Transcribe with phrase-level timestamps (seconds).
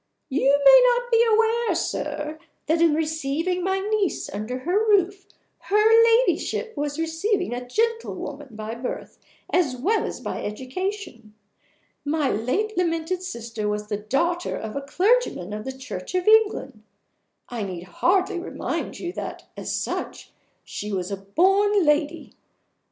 [0.29, 5.27] You may not be aware, sir, that in receiving my niece under her roof
[5.59, 9.19] her Ladyship was receiving a gentlewoman by birth
[9.53, 11.35] as well as by education.
[12.03, 16.81] My late lamented sister was the daughter of a clergyman of the Church of England.
[17.49, 20.33] I need hardly remind you that, as such,
[20.63, 22.33] she was a born lady.